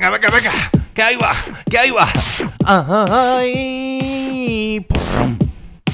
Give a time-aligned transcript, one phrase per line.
[0.00, 0.52] Venga, venga, venga.
[0.94, 1.32] Que ahí va,
[1.70, 2.08] que ahí va.
[3.38, 5.38] Ay, porrón,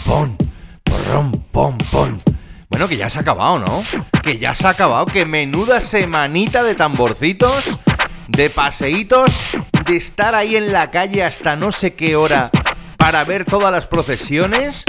[0.05, 0.39] pon,
[0.85, 2.23] porrón, pon, pon.
[2.69, 3.83] Bueno, que ya se ha acabado, ¿no?
[4.23, 7.81] Que ya se ha acabado, que menuda semanita de tamborcitos,
[8.29, 9.41] de paseitos,
[9.85, 12.53] de estar ahí en la calle hasta no sé qué hora
[12.97, 14.85] para ver todas las procesiones.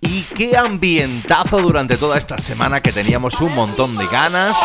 [0.00, 4.58] Y qué ambientazo durante toda esta semana que teníamos un montón de ganas.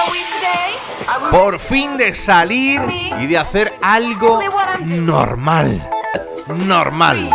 [1.30, 2.82] Por fin de salir
[3.20, 4.40] y de hacer algo
[4.86, 5.90] normal.
[6.48, 7.30] Normal.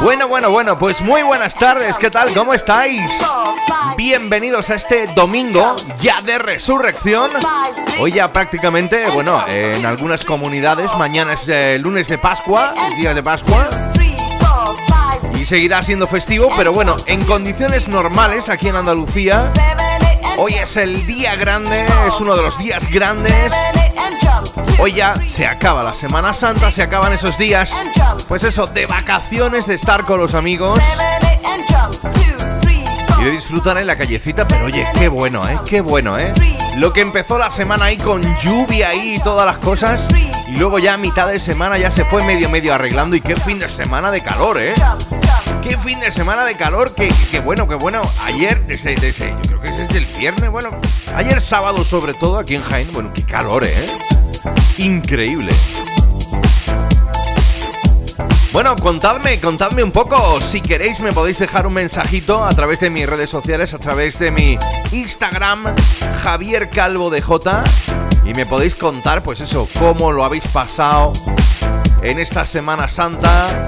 [0.00, 2.32] Bueno, bueno, bueno, pues muy buenas tardes, ¿qué tal?
[2.32, 3.26] ¿Cómo estáis?
[3.96, 7.30] Bienvenidos a este domingo ya de resurrección.
[8.00, 13.22] Hoy ya prácticamente, bueno, en algunas comunidades, mañana es el lunes de Pascua, día de
[13.22, 13.68] Pascua.
[15.38, 19.52] Y seguirá siendo festivo, pero bueno, en condiciones normales aquí en Andalucía,
[20.36, 23.54] hoy es el día grande, es uno de los días grandes.
[24.80, 27.80] Hoy ya se acaba la Semana Santa, se acaban esos días,
[28.26, 30.80] pues eso, de vacaciones, de estar con los amigos
[33.20, 35.60] y de disfrutar en la callecita, pero oye, qué bueno, ¿eh?
[35.64, 36.34] Qué bueno, ¿eh?
[36.78, 40.08] Lo que empezó la semana ahí con lluvia ahí y todas las cosas,
[40.48, 43.36] y luego ya a mitad de semana ya se fue medio medio arreglando y qué
[43.36, 44.74] fin de semana de calor, ¿eh?
[45.62, 49.68] Qué fin de semana de calor, que bueno, que bueno, ayer, desde, yo creo que
[49.68, 50.70] es desde el viernes, bueno,
[51.14, 53.86] ayer sábado sobre todo aquí en Jaén, bueno, qué calor, ¿eh?
[54.78, 55.52] Increíble.
[58.52, 60.40] Bueno, contadme, contadme un poco.
[60.40, 64.18] Si queréis, me podéis dejar un mensajito a través de mis redes sociales, a través
[64.18, 64.58] de mi
[64.90, 65.74] Instagram,
[66.22, 67.62] Javier Calvo de J.
[68.24, 71.12] Y me podéis contar, pues eso, cómo lo habéis pasado
[72.02, 73.67] en esta Semana Santa.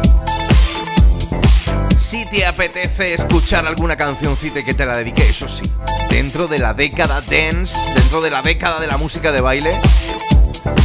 [2.10, 5.70] Si te apetece escuchar alguna cancioncita que te la dedique, eso sí,
[6.10, 9.72] dentro de la década dance, dentro de la década de la música de baile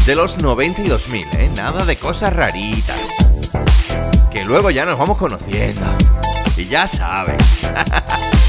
[0.05, 1.49] de los 90 y 2000, ¿eh?
[1.55, 3.07] Nada de cosas raritas.
[4.29, 5.81] Que luego ya nos vamos conociendo.
[6.57, 7.57] Y ya sabes.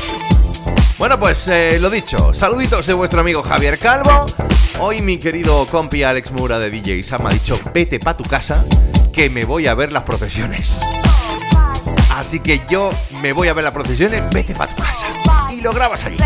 [0.99, 4.27] bueno, pues eh, lo dicho, saluditos de vuestro amigo Javier Calvo.
[4.81, 8.67] Hoy mi querido compi Alex Mura de DJ Sam ha dicho, vete pa' tu casa,
[9.15, 10.79] que me voy a ver las procesiones.
[12.17, 12.91] Así que yo
[13.21, 15.07] me voy a ver las procesiones, vete pa' tu casa.
[15.51, 16.17] Y lo grabas allí.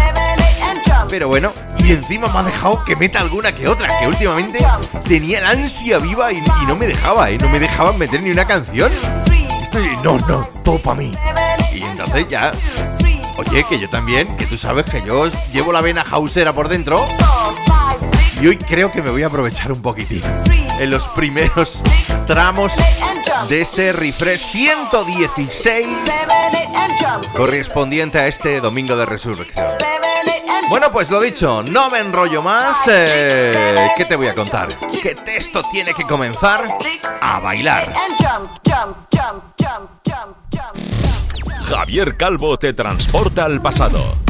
[1.09, 4.65] Pero bueno, y encima me ha dejado que meta alguna que otra, que últimamente
[5.09, 7.39] tenía la ansia viva y, y no me dejaba, ¿eh?
[7.39, 8.93] No me dejaban meter ni una canción.
[9.61, 11.13] Estoy, no, no, todo para mí.
[11.75, 12.53] Y entonces ya,
[13.37, 17.05] oye, que yo también, que tú sabes que yo llevo la vena hausera por dentro.
[18.41, 20.23] Y hoy creo que me voy a aprovechar un poquitín
[20.79, 21.83] en los primeros
[22.27, 22.75] tramos
[23.51, 25.87] de este refresh 116
[27.37, 29.67] correspondiente a este domingo de resurrección.
[30.71, 32.89] Bueno, pues lo dicho, no me enrollo más.
[32.89, 34.69] Eh, ¿Qué te voy a contar?
[35.03, 36.67] Que esto tiene que comenzar
[37.21, 37.93] a bailar.
[41.69, 44.30] Javier Calvo te transporta al pasado.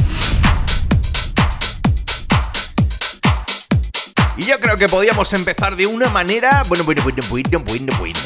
[4.41, 6.63] Y yo creo que podíamos empezar de una manera.
[6.67, 8.19] Bueno, bueno, bueno, bueno, bueno, bueno.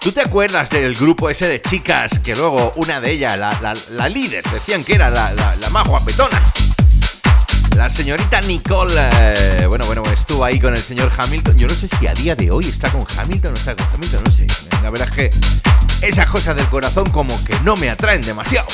[0.00, 4.42] ¿Tú te acuerdas del grupo ese de chicas que luego una de ellas, la, líder,
[4.50, 6.42] decían que era la, más guapetona?
[7.76, 11.58] La señorita Nicole, eh, bueno, bueno, estuvo ahí con el señor Hamilton.
[11.58, 14.24] Yo no sé si a día de hoy está con Hamilton o está con Hamilton,
[14.24, 14.46] no sé.
[14.82, 18.66] La verdad es que esas cosas del corazón como que no me atraen demasiado.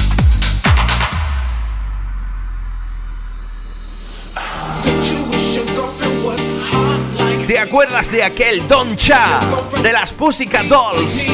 [7.47, 9.41] ¿Te acuerdas de aquel Don Cha
[9.81, 11.33] de las Pussycat Dolls?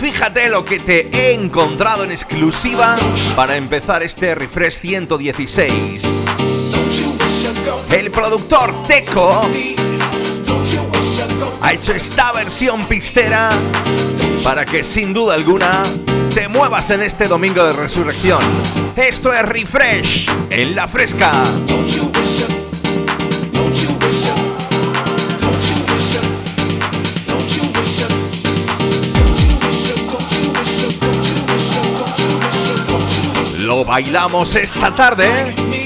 [0.00, 2.96] Fíjate lo que te he encontrado en exclusiva
[3.36, 6.24] para empezar este refresh 116.
[7.90, 9.42] El productor Teco
[11.60, 13.50] ha hecho esta versión pistera
[14.42, 15.82] para que sin duda alguna
[16.34, 18.40] te muevas en este domingo de resurrección.
[18.96, 21.30] Esto es refresh en la fresca.
[33.84, 35.79] Bailamos esta tarde.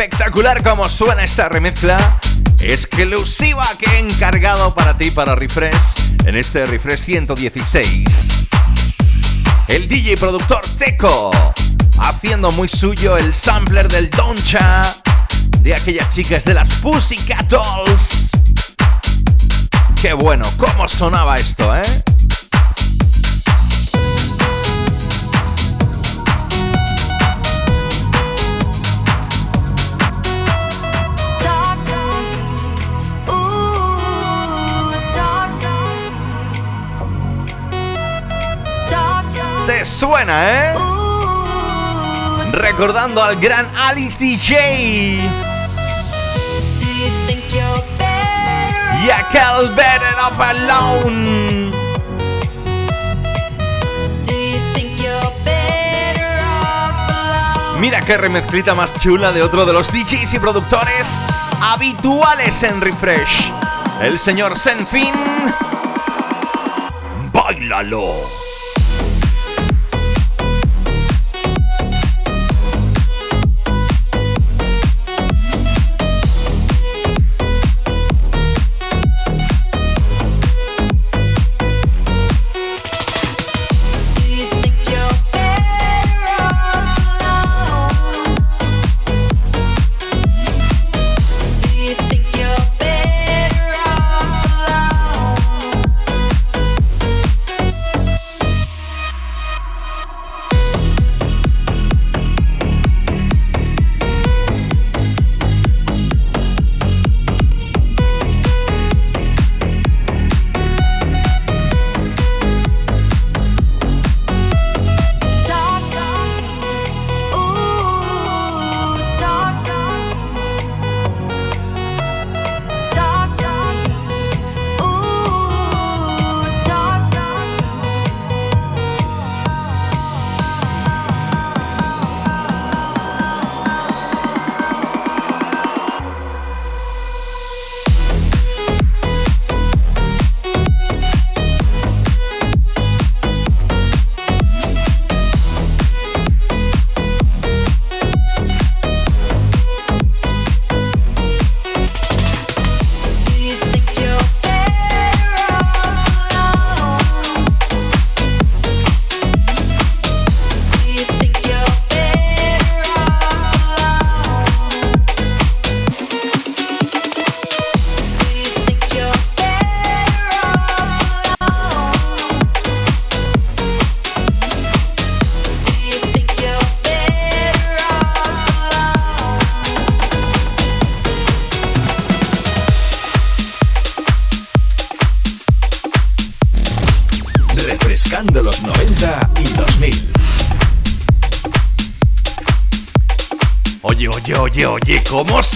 [0.00, 2.20] Espectacular como suena esta remezcla
[2.60, 8.46] exclusiva que he encargado para ti, para Refresh, en este Refresh 116.
[9.66, 11.32] El DJ productor Teco,
[11.98, 14.82] haciendo muy suyo el sampler del Doncha
[15.58, 18.30] de aquellas chicas de las Pussycat Dolls.
[20.00, 22.07] Qué bueno, cómo sonaba esto, ¿eh?
[39.98, 40.74] Suena, ¿eh?
[42.52, 45.18] Recordando al gran Alice DJ.
[49.02, 51.72] Y aquel Better Off Alone.
[57.80, 61.24] Mira qué remezclita más chula de otro de los DJs y productores
[61.60, 63.52] habituales en Refresh.
[64.00, 65.12] El señor Senfin.
[67.32, 68.47] Bailalo.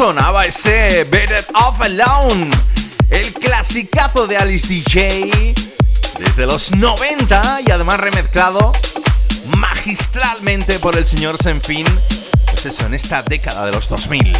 [0.04, 2.50] Sonaba ese Better Off Alone?
[3.08, 5.54] El clasicazo de Alice DJ
[6.18, 8.72] desde los 90 y además remezclado
[9.58, 11.86] magistralmente por el señor Senfin,
[12.46, 14.36] pues eso, en esta década de los 2000.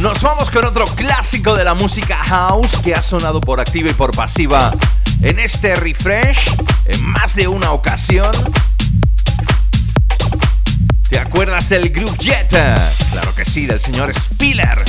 [0.00, 3.94] Nos vamos con otro clásico de la música house que ha sonado por activa y
[3.94, 4.70] por pasiva
[5.22, 8.30] en este refresh en más de una ocasión.
[11.34, 12.48] ¿Te acuerdas del Groove Jet?
[13.10, 14.84] Claro que sí, del señor Spiller.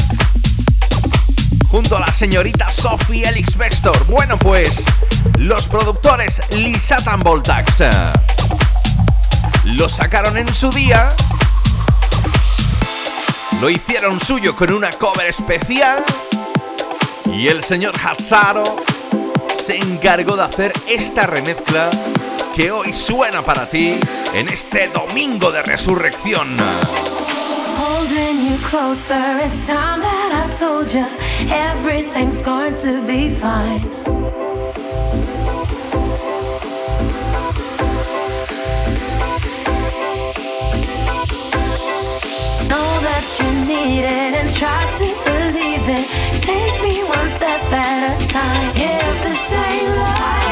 [1.69, 4.05] Junto a la señorita Sophie Elix Vestor.
[4.05, 4.85] Bueno, pues,
[5.39, 7.85] los productores Lisatan Voltax
[9.63, 11.09] lo sacaron en su día
[13.59, 16.03] lo hicieron suyo con una cover especial
[17.33, 18.75] y el señor Hazzaro
[19.59, 21.89] se encargó de hacer esta remezcla
[22.55, 23.99] que hoy suena para ti
[24.33, 26.57] en este domingo de resurrección.
[27.77, 31.05] Holding you closer, it's time that I told you
[31.51, 33.83] everything's going to be fine.
[43.67, 46.07] need it and try to believe it.
[46.39, 48.71] Take me one step at a time.
[48.75, 50.44] If the same life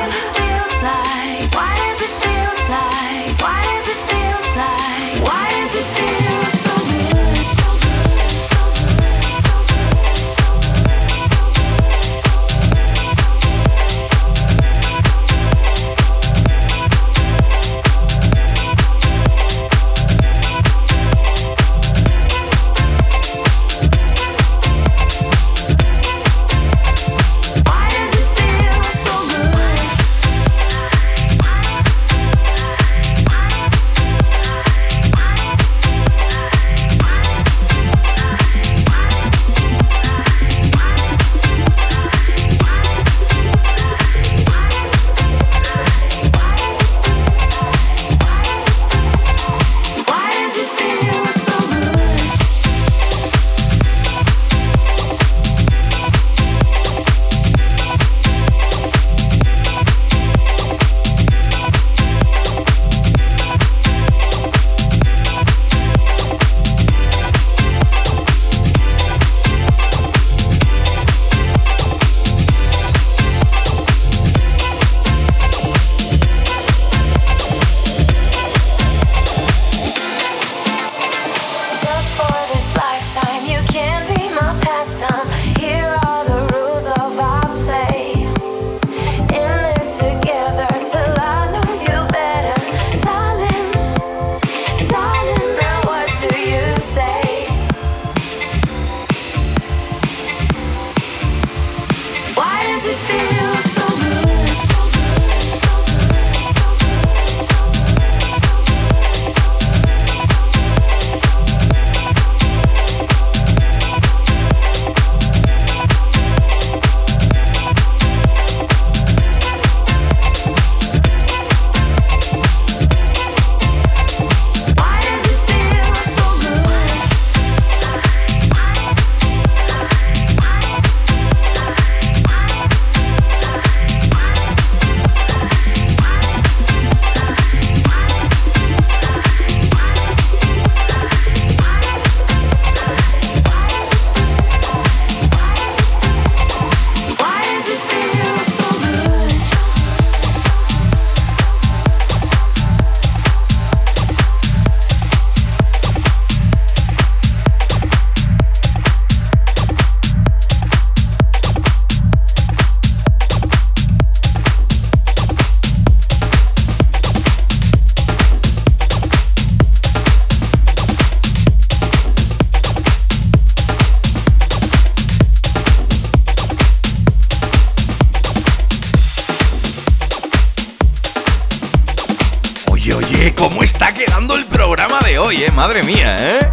[185.64, 186.52] madre mía, ¿eh?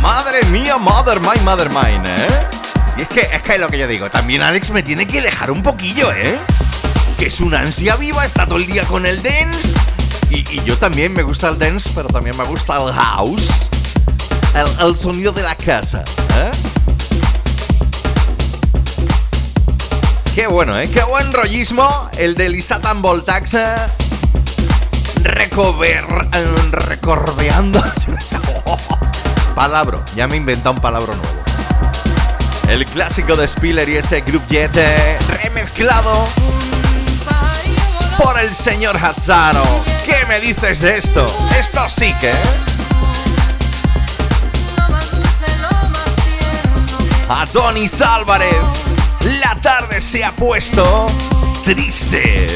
[0.00, 2.46] Madre mía, mother mine, mother mine, ¿eh?
[2.96, 5.20] Y es que, es que es lo que yo digo, también Alex me tiene que
[5.20, 6.40] dejar un poquillo, ¿eh?
[7.18, 9.74] Que es una ansia viva, está todo el día con el dance.
[10.30, 13.68] Y, yo también me gusta el dance, pero también me gusta el house.
[14.80, 16.02] El, sonido de la casa,
[16.38, 16.50] ¿eh?
[20.34, 20.88] Qué bueno, ¿eh?
[20.88, 23.52] Qué buen rollismo el de Lisatan Voltax.
[23.52, 23.74] Eh.
[25.24, 26.04] Recover...
[26.32, 27.82] Eh, recorbeando.
[29.54, 30.02] Palabro.
[30.14, 31.44] Ya me he inventado un palabra nuevo.
[32.68, 34.74] El clásico de Spiller y ese Group Jet
[35.42, 36.12] remezclado
[38.16, 39.62] por el señor Hazzaro.
[40.04, 41.26] ¿Qué me dices de esto?
[41.58, 42.32] Esto sí que...
[47.28, 48.48] A Tony Álvarez,
[49.40, 51.06] la tarde se ha puesto
[51.64, 52.46] triste.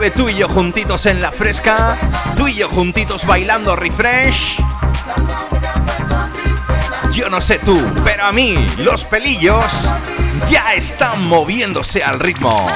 [0.00, 1.94] 9 tú y yo juntitos en la fresca,
[2.34, 4.58] tú y yo juntitos bailando refresh.
[7.12, 9.92] Yo no sé tú, pero a mí los pelillos
[10.48, 12.66] ya están moviéndose al ritmo.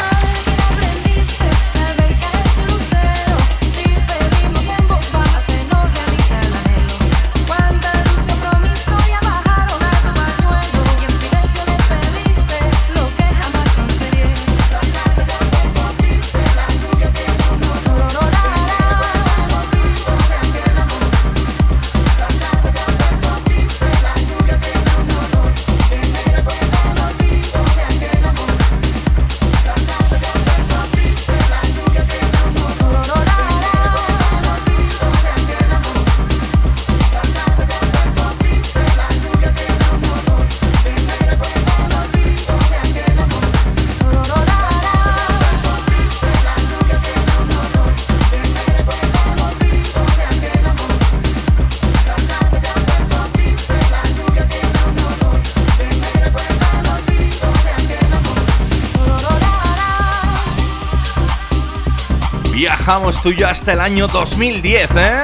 [62.86, 65.22] Viajamos tú y yo hasta el año 2010, ¿eh?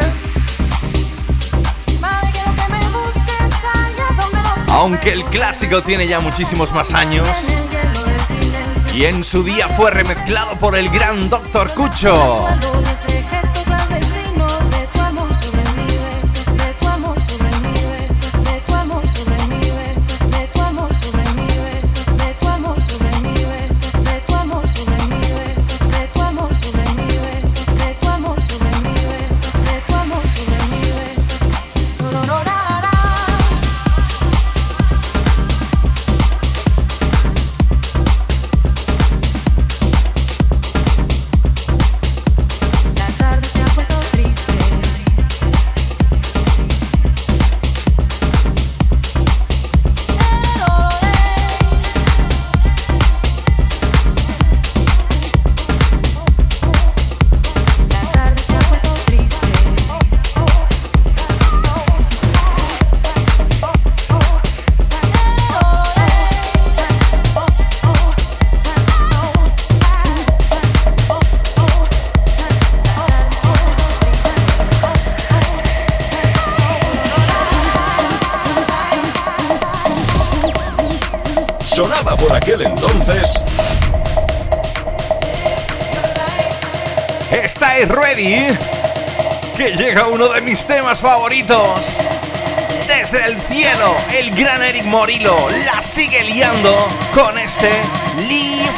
[4.68, 7.28] Aunque el clásico tiene ya muchísimos más años.
[8.94, 12.48] Y en su día fue remezclado por el gran Doctor Cucho.
[90.70, 92.08] Temas favoritos.
[92.86, 96.72] Desde el cielo, el gran Eric Morillo la sigue liando
[97.12, 97.68] con este
[98.28, 98.70] Live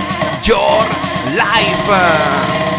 [0.42, 0.86] Your
[1.34, 2.71] Life.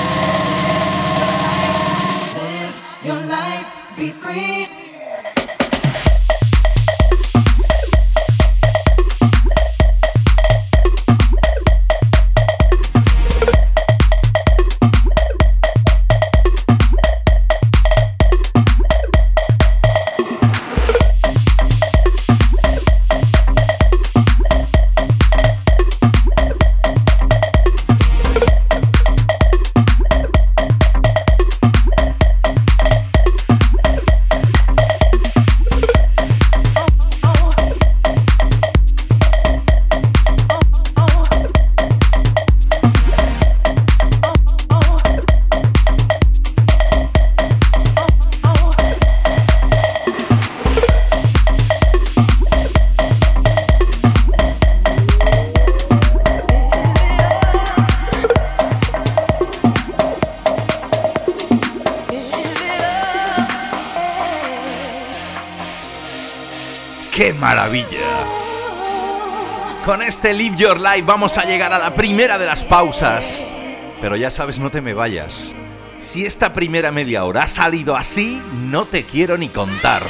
[70.04, 73.54] Este Live Your Life vamos a llegar a la primera de las pausas.
[74.02, 75.54] Pero ya sabes, no te me vayas.
[75.98, 80.04] Si esta primera media hora ha salido así, no te quiero ni contar.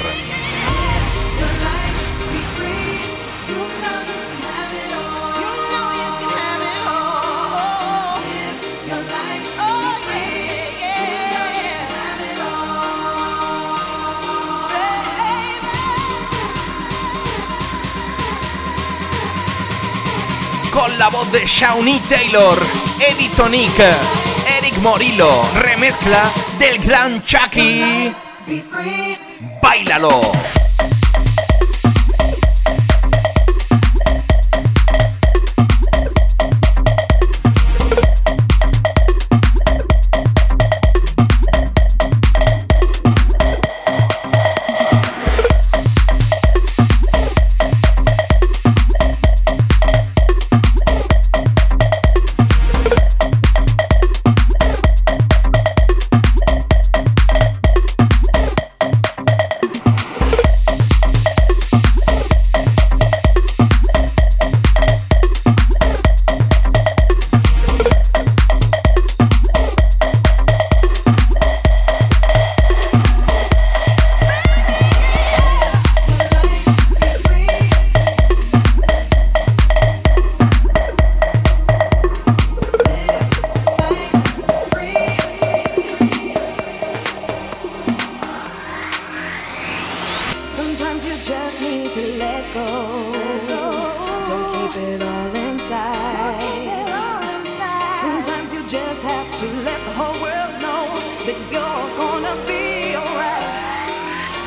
[21.04, 22.58] La voz de Shawnee Taylor,
[22.98, 23.78] Eddie Tonic,
[24.58, 28.10] Eric Morillo, remezcla del gran Chucky.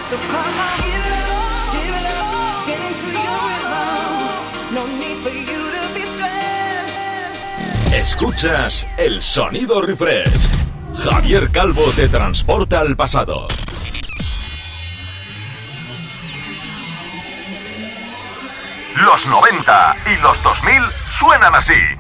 [0.10, 1.28] ¡Báilalo!
[9.22, 10.50] Sonido Refresh.
[10.98, 13.48] Javier Calvo te transporta al pasado.
[19.04, 20.84] Los 90 y los 2000
[21.20, 21.97] suenan así.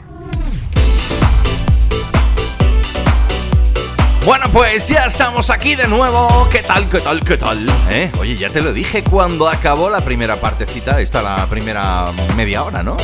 [4.28, 6.50] Bueno, pues ya estamos aquí de nuevo.
[6.52, 7.66] ¿Qué tal, qué tal, qué tal?
[7.90, 8.12] ¿Eh?
[8.20, 12.04] Oye, ya te lo dije cuando acabó la primera partecita, esta la primera
[12.36, 12.98] media hora, ¿no?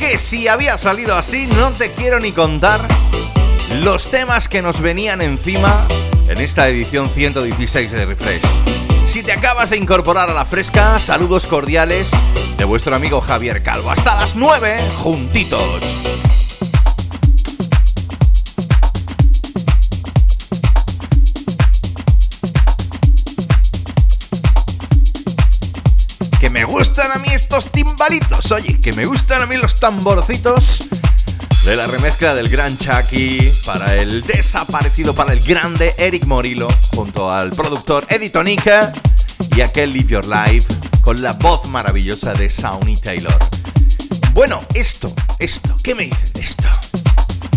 [0.00, 2.80] Que si había salido así, no te quiero ni contar
[3.74, 5.86] los temas que nos venían encima
[6.26, 8.42] en esta edición 116 de Refresh.
[9.06, 12.10] Si te acabas de incorporar a la fresca, saludos cordiales
[12.58, 13.92] de vuestro amigo Javier Calvo.
[13.92, 16.25] Hasta las 9, juntitos.
[27.28, 30.88] Estos timbalitos, oye, que me gustan a mí los tamborcitos
[31.64, 37.30] de la remezcla del gran Chucky para el desaparecido, para el grande Eric Morillo, junto
[37.30, 38.92] al productor Eddie Tonica
[39.56, 43.36] y aquel Live Your Life con la voz maravillosa de Sawney Taylor.
[44.32, 46.68] Bueno, esto, esto, ¿qué me dices de esto?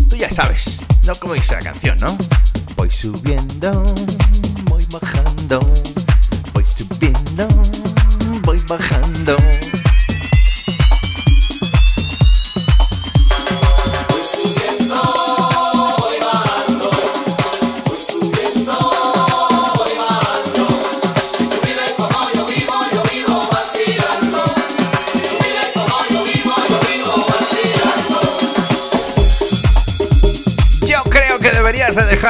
[0.09, 1.13] Tú ya sabes, ¿no?
[1.15, 2.17] Como dice la canción, ¿no?
[2.75, 3.83] Voy subiendo,
[4.65, 5.59] voy bajando,
[6.53, 7.47] voy subiendo,
[8.43, 9.37] voy bajando.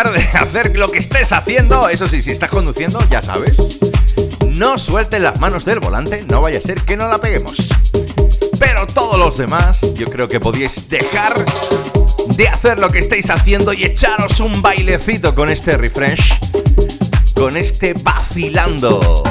[0.08, 1.90] De hacer lo que estés haciendo.
[1.90, 3.80] Eso sí, si estás conduciendo, ya sabes.
[4.48, 7.70] No suelten las manos del volante, no vaya a ser que no la peguemos.
[8.60, 11.46] Pero todos los demás, yo creo que podíais dejar
[12.36, 16.40] de hacer lo que estáis haciendo y echaros un bailecito con este refresh,
[17.36, 19.24] con este vacilando.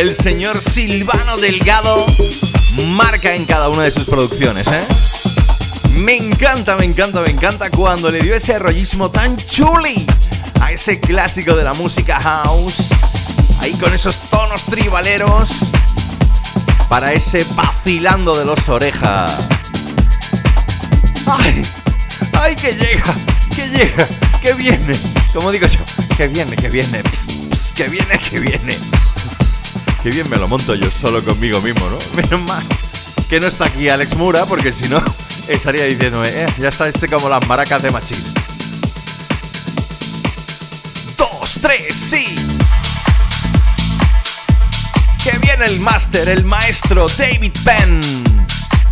[0.00, 2.06] El señor Silvano Delgado
[2.86, 4.86] marca en cada una de sus producciones, ¿eh?
[5.94, 10.06] Me encanta, me encanta, me encanta cuando le dio ese rollismo tan chuli
[10.60, 12.90] a ese clásico de la música house.
[13.60, 15.70] Ahí con esos tonos tribaleros
[16.88, 19.48] para ese vacilando de los orejas.
[21.26, 21.62] ¡Ay!
[22.40, 23.14] ¡Ay, que llega!
[23.54, 24.06] ¡Que llega!
[24.40, 24.96] ¡Que viene!
[25.34, 25.80] Como digo yo,
[26.16, 28.76] que viene, que viene, ps, ps, que viene, que viene.
[30.02, 31.98] Que bien me lo monto yo solo conmigo mismo, ¿no?
[32.22, 32.64] Menos mal
[33.28, 35.02] que no está aquí Alex Mura, porque si no
[35.48, 38.22] estaría diciéndome, eh, ya está este como las maracas de Machín.
[41.16, 42.34] Dos, tres, sí.
[45.22, 48.00] Que viene el máster, el maestro David Penn.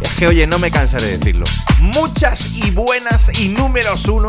[0.02, 1.46] Es que, oye, no me cansaré de decirlo.
[1.80, 4.26] Muchas y buenas y números uno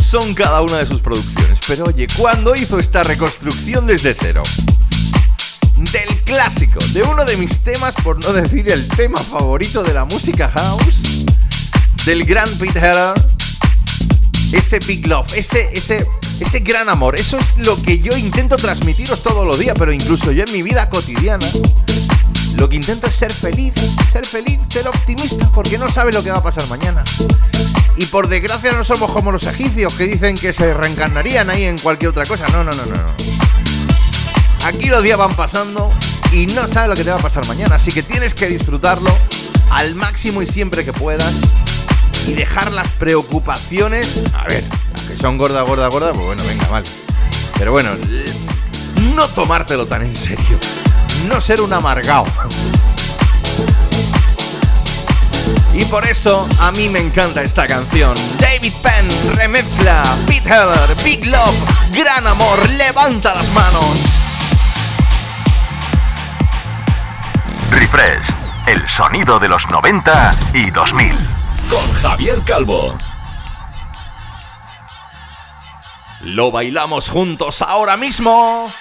[0.00, 1.58] son cada una de sus producciones.
[1.66, 4.44] Pero oye, cuando hizo esta reconstrucción desde cero
[5.92, 10.04] del clásico, de uno de mis temas, por no decir el tema favorito de la
[10.04, 11.24] música house,
[12.04, 13.14] del gran Pete Heller,
[14.52, 16.06] ese big love, ese, ese,
[16.40, 20.32] ese gran amor, eso es lo que yo intento transmitiros todos los días, pero incluso
[20.32, 21.46] yo en mi vida cotidiana.
[22.56, 23.74] Lo que intento es ser feliz,
[24.12, 27.02] ser feliz, ser optimista, porque no sabes lo que va a pasar mañana.
[27.96, 31.78] Y por desgracia no somos como los egipcios que dicen que se reencarnarían ahí en
[31.78, 32.48] cualquier otra cosa.
[32.48, 33.63] No, no, no, no.
[34.64, 35.92] Aquí los días van pasando
[36.32, 39.14] y no sabes lo que te va a pasar mañana, así que tienes que disfrutarlo
[39.70, 41.52] al máximo y siempre que puedas
[42.26, 44.64] y dejar las preocupaciones, a ver,
[45.06, 46.86] que son gorda, gorda, gorda, pues bueno, venga, vale.
[47.58, 47.90] Pero bueno,
[49.14, 50.58] no tomártelo tan en serio,
[51.28, 52.24] no ser un amargado.
[55.74, 58.16] Y por eso a mí me encanta esta canción.
[58.40, 61.54] David Penn remezcla Pete Heller, Big Love,
[61.92, 64.23] Gran Amor, levanta las manos.
[67.84, 68.34] Refresh,
[68.66, 71.12] el sonido de los 90 y 2000.
[71.68, 72.96] Con Javier Calvo.
[76.22, 78.72] Lo bailamos juntos ahora mismo.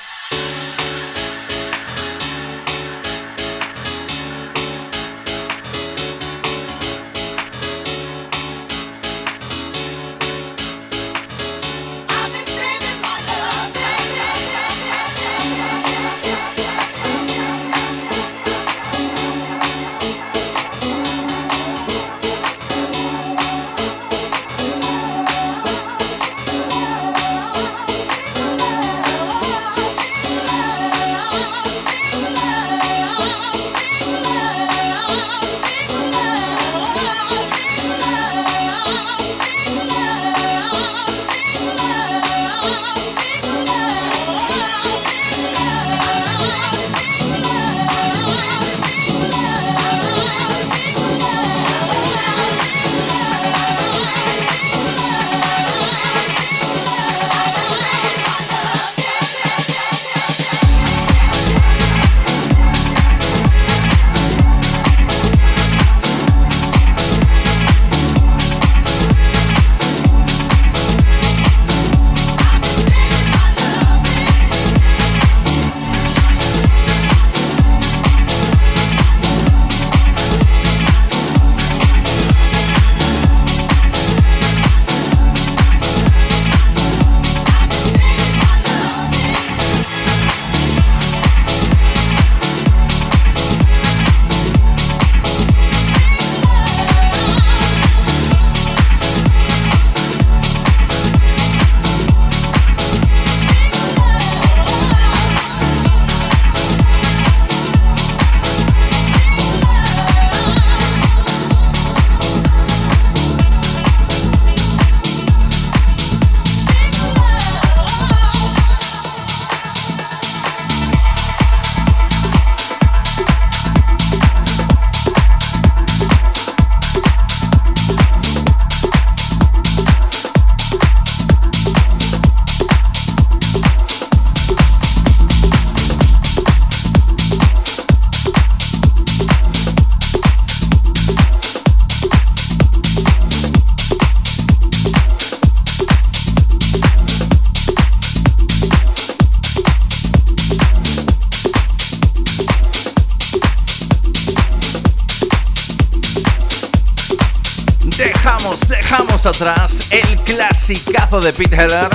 [159.43, 161.89] El clasicazo de Pete Heller,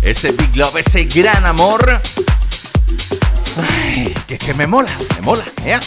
[0.00, 2.00] ese Big Love, ese gran amor.
[3.70, 5.78] Ay, que, que me mola, me mola, ¿eh?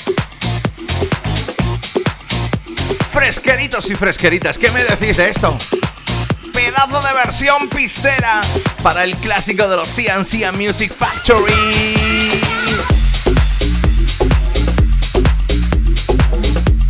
[3.11, 5.57] Fresqueritos y fresqueritas, ¿qué me decís de esto?
[6.53, 8.41] Pedazo de versión pistera
[8.83, 12.39] para el clásico de los CNC Music Factory.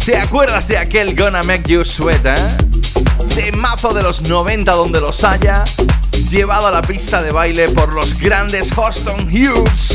[0.06, 2.69] ¿Te acuerdas de aquel Gonna Make You Sweat, eh?
[3.40, 5.64] De mazo de los 90 donde los haya,
[6.30, 9.89] llevado a la pista de baile por los grandes Houston Hughes.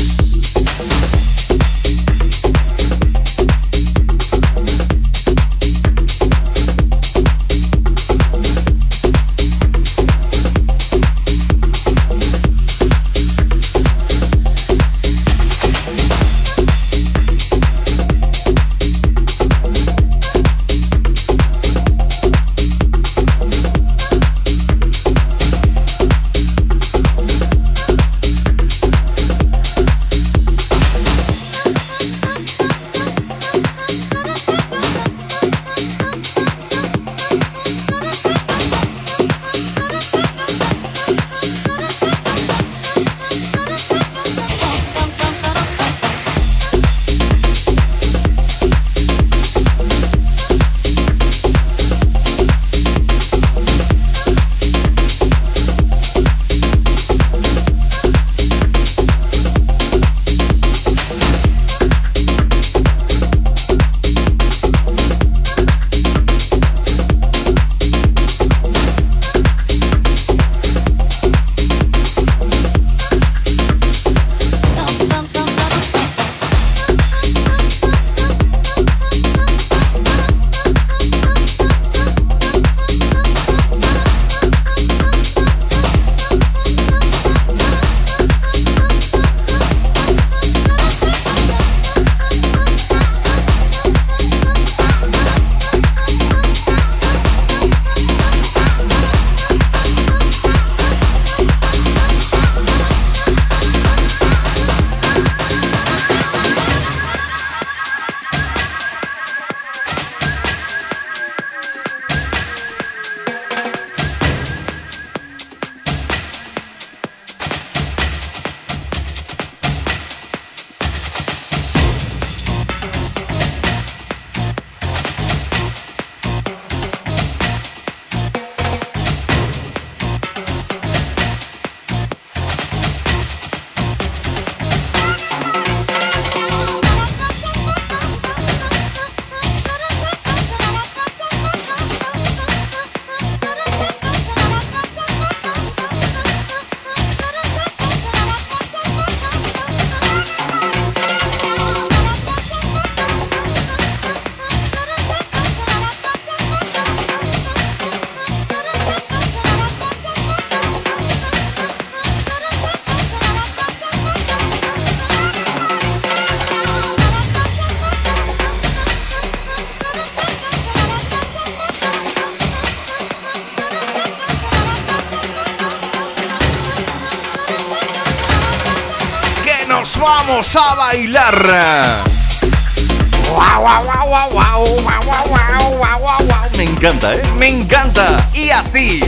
[186.57, 187.21] Me encanta, ¿eh?
[187.37, 188.29] Me encanta.
[188.33, 189.01] Y a ti.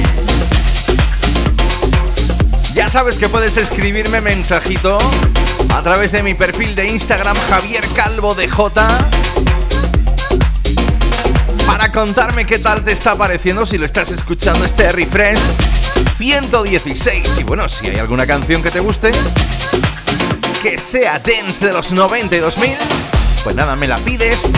[2.74, 4.98] Ya sabes que puedes escribirme mensajito
[5.74, 9.10] a través de mi perfil de Instagram Javier Calvo de J
[11.66, 15.56] para contarme qué tal te está pareciendo si lo estás escuchando este refresh
[16.18, 19.12] 116 y bueno, si hay alguna canción que te guste
[20.70, 22.78] que sea dance de los 90 y 2000,
[23.44, 24.52] pues nada, me la pides.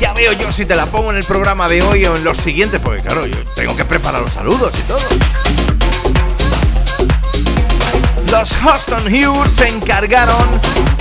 [0.00, 2.38] Ya veo yo si te la pongo en el programa de hoy o en los
[2.38, 4.98] siguientes, porque claro, yo tengo que preparar los saludos y todo.
[8.32, 10.48] Los Houston Hughes se encargaron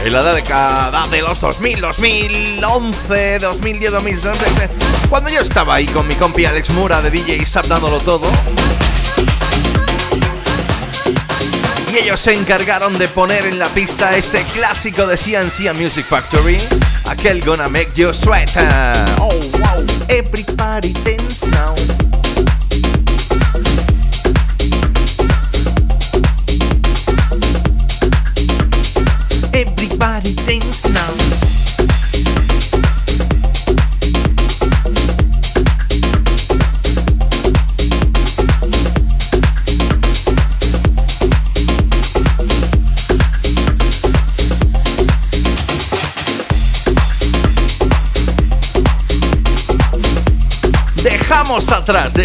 [0.06, 4.70] en la década de los 2000, 2011, 2010, 2011,
[5.10, 8.28] cuando yo estaba ahí con mi compi Alex Mura de DJ Sap dándolo todo.
[11.94, 16.58] Y ellos se encargaron de poner en la pista este clásico de CNC Music Factory,
[17.06, 18.50] aquel Gonna Make You Sweat.
[19.20, 19.62] Oh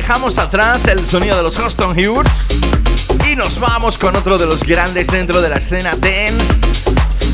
[0.09, 2.49] dejamos atrás el sonido de los Houston Hughes
[3.31, 6.67] y nos vamos con otro de los grandes dentro de la escena dance,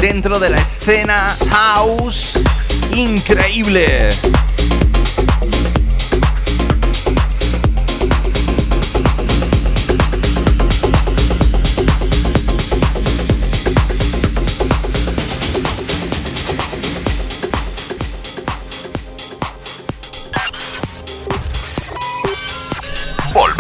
[0.00, 2.40] dentro de la escena house.
[2.92, 4.10] Increíble.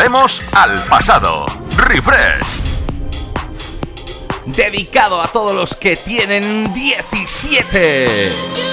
[0.04, 1.46] Volvemos al pasado.
[1.78, 2.44] Refresh.
[4.44, 8.63] Dedicado a todos los que tienen 17.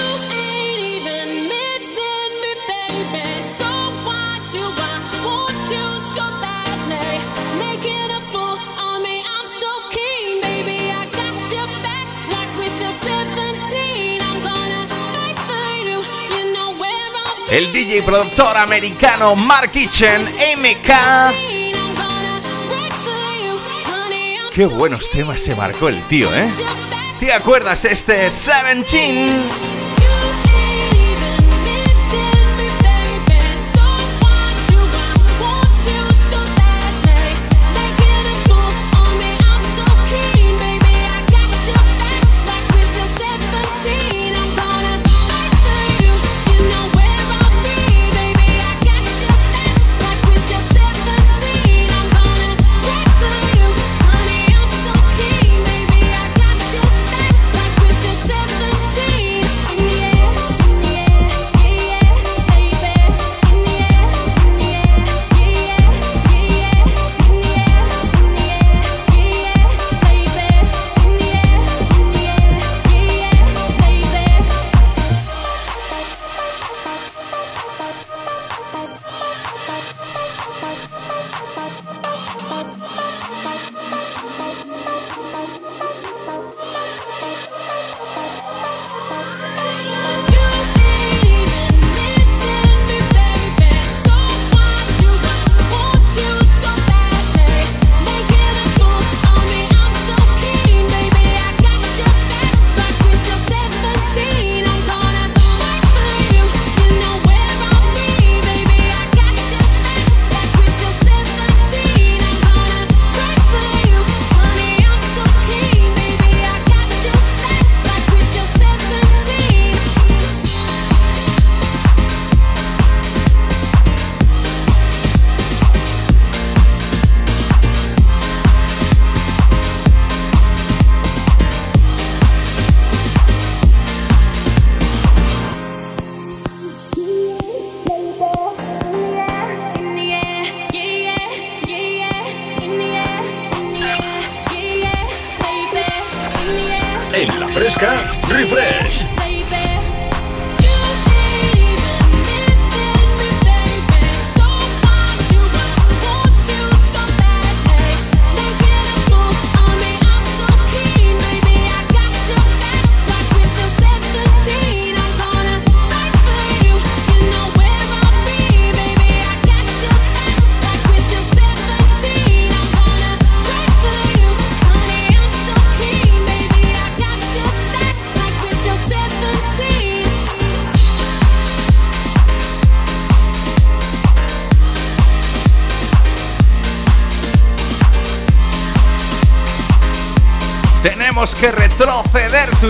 [17.52, 20.90] El DJ productor americano Mark Kitchen, MK.
[24.54, 26.48] Qué buenos temas se marcó el tío, ¿eh?
[27.18, 29.71] ¿Te acuerdas este 17?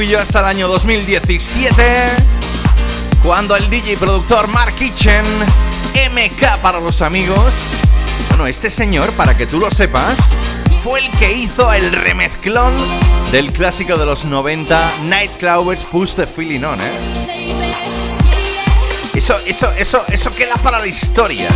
[0.02, 1.82] Retroceder tú y yo hasta el año 2017,
[3.22, 5.24] cuando el DJ productor Mark Kitchen,
[5.94, 7.68] MK para los amigos,
[8.30, 10.34] bueno, este señor, para que tú lo sepas,
[10.82, 12.74] fue el que hizo el remezclón
[13.30, 16.90] del clásico de los 90, Nightclubers Push the Feeling On, ¿eh?
[19.14, 21.48] Eso, eso, eso, eso queda para la historia.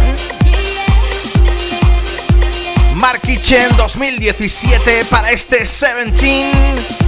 [2.94, 7.05] Mark Kitchen 2017 para este 17.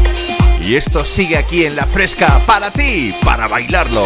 [0.68, 4.04] Y esto sigue aquí en la fresca para ti, para bailarlo.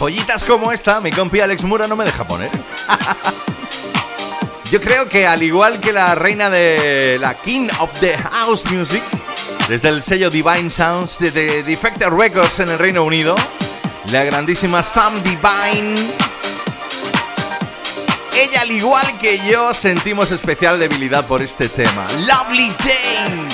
[0.00, 2.50] Joyitas como esta, mi compi Alex Mura no me deja poner.
[4.72, 9.02] Yo creo que al igual que la reina de la King of the House Music,
[9.68, 13.36] desde el sello Divine Sounds de Defected Records en el Reino Unido,
[14.06, 15.94] la grandísima Sam Divine.
[18.34, 22.06] Ella, al igual que yo, sentimos especial debilidad por este tema.
[22.26, 23.48] Lovely Jane.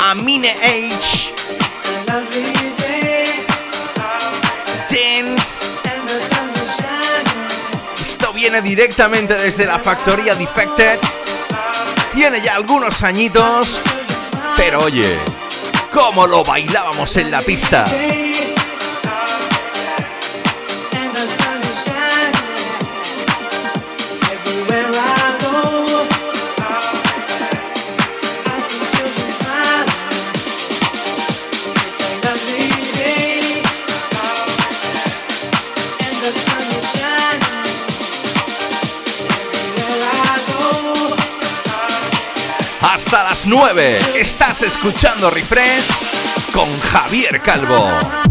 [0.00, 1.32] Amine H.
[8.40, 10.98] viene directamente desde la factoría Defected.
[12.14, 13.82] Tiene ya algunos añitos.
[14.56, 15.14] Pero oye,
[15.92, 17.84] ¿cómo lo bailábamos en la pista?
[43.30, 43.98] Las 9.
[44.18, 48.29] Estás escuchando Refresh con Javier Calvo.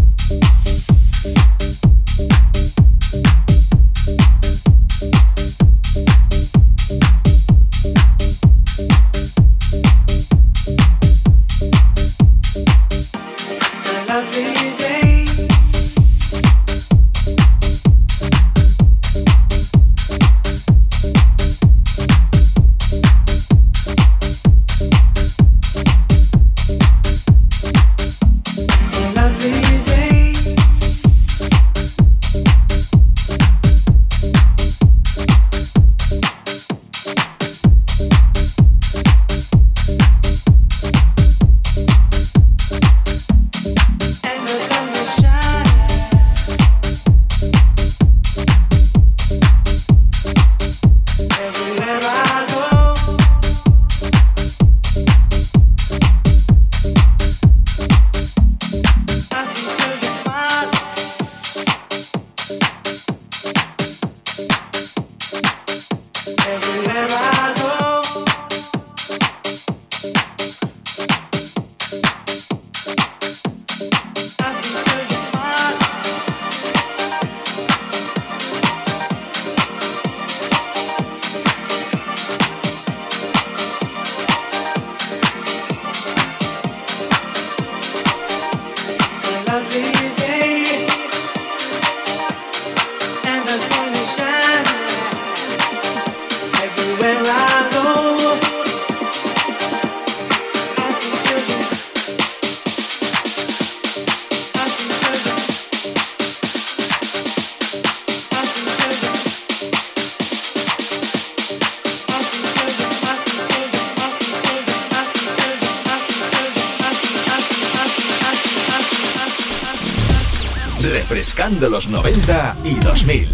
[121.48, 123.28] Los 90 y 2000.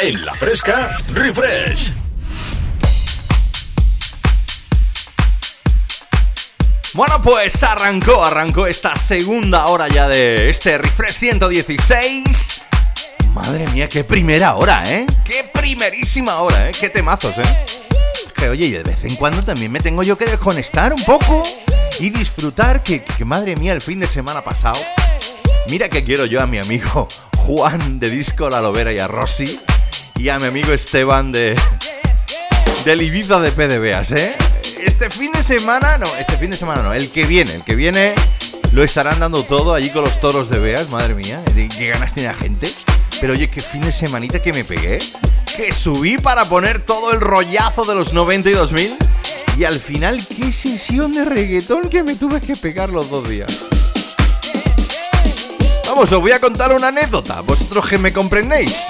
[0.00, 1.92] En la fresca, refresh.
[6.94, 12.62] Bueno, pues arrancó, arrancó esta segunda hora ya de este refresh 116.
[13.34, 15.06] Madre mía, qué primera hora, ¿eh?
[15.24, 16.72] Qué primerísima hora, ¿eh?
[16.78, 17.64] Qué temazos, ¿eh?
[18.34, 21.44] Que oye, de vez en cuando también me tengo yo que desconectar un poco
[22.02, 24.78] y disfrutar que, madre mía, el fin de semana pasado.
[25.68, 29.60] Mira que quiero yo a mi amigo Juan de Disco La Lovera y a Rosy
[30.16, 31.56] y a mi amigo Esteban de
[32.84, 34.34] del Ibiza de PDBas, ¿eh?
[34.84, 37.76] Este fin de semana, no, este fin de semana no, el que viene, el que
[37.76, 38.16] viene
[38.72, 42.30] lo estarán dando todo allí con los toros de Beas, madre mía, qué ganas tiene
[42.30, 42.68] la gente.
[43.20, 44.98] Pero oye, qué fin de semanita que me pegué,
[45.56, 48.50] que subí para poner todo el rollazo de los 90
[49.56, 53.10] y 2000 y al final, qué sesión de reggaetón que me tuve que pegar los
[53.10, 53.66] dos días.
[55.86, 58.86] Vamos, os voy a contar una anécdota, vosotros que me comprendéis.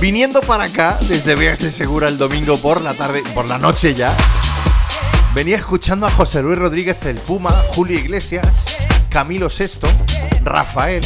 [0.00, 3.94] Viniendo para acá, desde Veas de Segura el domingo por la tarde, por la noche
[3.94, 4.12] ya,
[5.34, 8.78] venía escuchando a José Luis Rodríguez el Puma, Julio Iglesias,
[9.10, 9.86] Camilo Sesto,
[10.42, 11.04] Rafael.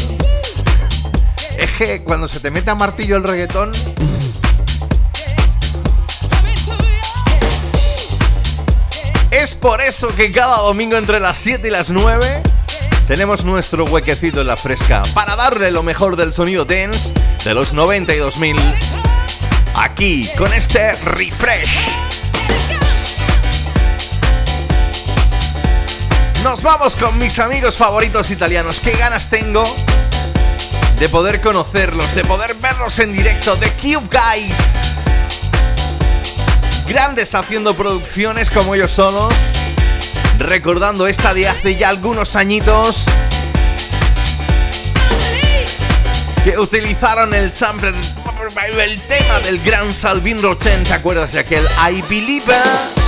[1.59, 3.71] Es que cuando se te mete a martillo el reggaetón,
[9.45, 12.43] Es por eso que cada domingo entre las 7 y las 9
[13.07, 17.13] tenemos nuestro huequecito en la fresca para darle lo mejor del sonido dance
[17.45, 18.59] de los 92.000
[19.77, 21.69] aquí con este refresh.
[26.43, 28.81] Nos vamos con mis amigos favoritos italianos.
[28.81, 29.63] Qué ganas tengo
[30.99, 33.55] de poder conocerlos, de poder verlos en directo.
[33.57, 35.04] The Cube Guys.
[36.87, 39.35] Grandes haciendo producciones como ellos solos.
[40.39, 43.07] Recordando esta de hace ya algunos añitos.
[46.45, 47.95] Que utilizaron el sample,
[48.79, 50.83] el tema del gran Salvin Rochen.
[50.83, 53.04] ¿Te acuerdas de aquel I Believe?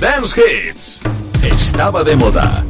[0.00, 1.00] Dance Hits.
[1.42, 2.62] Estaba de moda.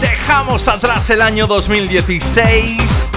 [0.00, 3.10] Dejamos atrás el año 2016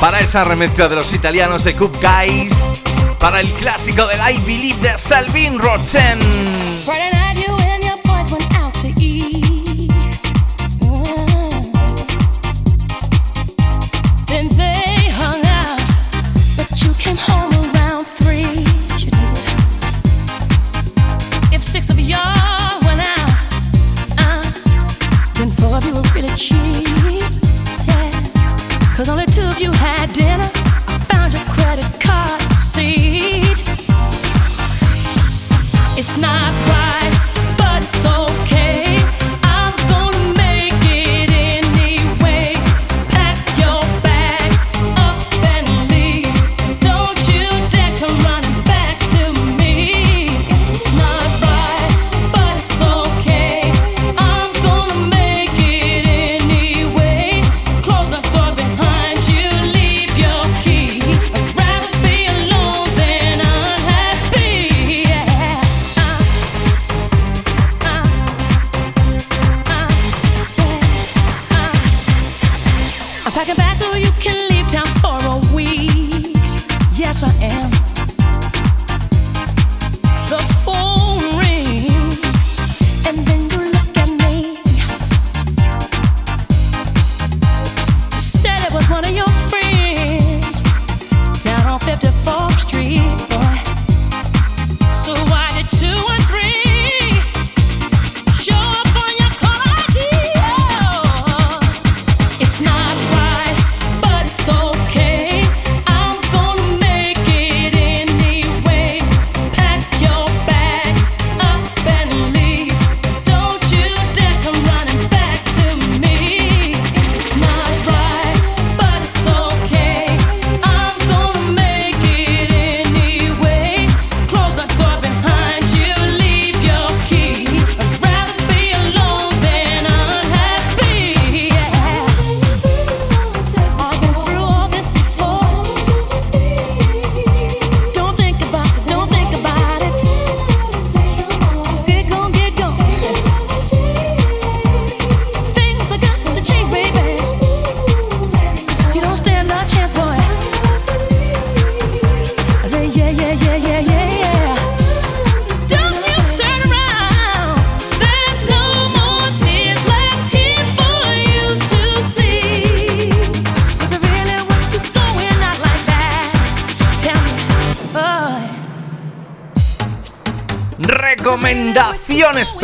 [0.00, 2.82] para esa remezcla de los italianos de Coop Guys,
[3.20, 7.11] para el clásico del I Believe de Salvin Rochen.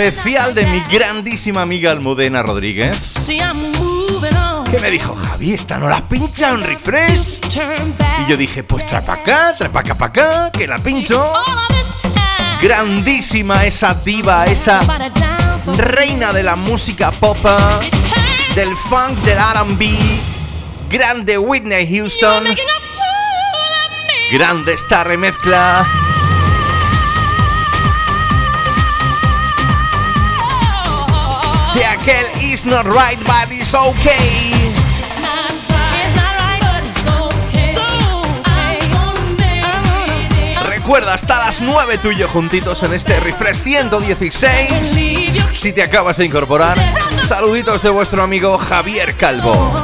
[0.00, 3.26] Especial de mi grandísima amiga Almudena Rodríguez.
[4.70, 7.40] Que me dijo, Javi, esta no la pincha un refresh.
[8.20, 11.32] Y yo dije, pues trae para acá, trae para acá, para acá, que la pincho.
[12.62, 14.80] Grandísima esa diva, esa
[15.66, 17.44] reina de la música pop,
[18.54, 19.82] del funk, del RB.
[20.88, 22.44] Grande Whitney Houston.
[24.30, 25.97] Grande esta remezcla
[32.40, 34.52] It's Not Right But It's Okay.
[40.68, 45.30] Recuerda, hasta las 9 tú y yo juntitos en este refresh 116.
[45.52, 46.78] Si te acabas de incorporar,
[47.26, 49.74] saluditos de vuestro amigo Javier Calvo.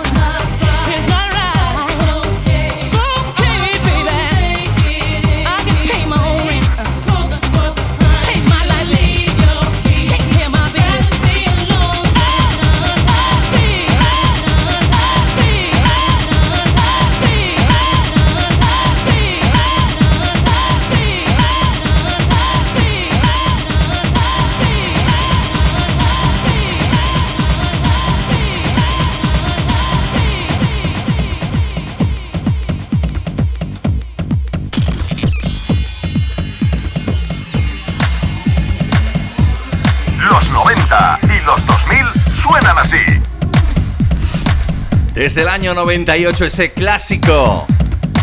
[45.35, 47.67] Desde el año 98 ese clásico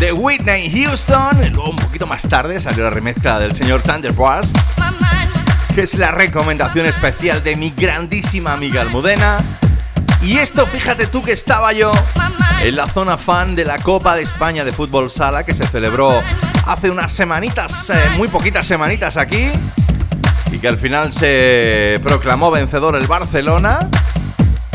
[0.00, 1.52] de Whitney Houston.
[1.52, 4.54] luego un poquito más tarde salió la remezcla del señor Thunder Brass.
[5.74, 9.44] Que es la recomendación especial de mi grandísima amiga Almudena.
[10.22, 11.92] Y esto, fíjate tú que estaba yo
[12.62, 16.22] en la zona fan de la Copa de España de Fútbol Sala que se celebró
[16.66, 19.50] hace unas semanitas, eh, muy poquitas semanitas aquí.
[20.50, 23.90] Y que al final se proclamó vencedor el Barcelona.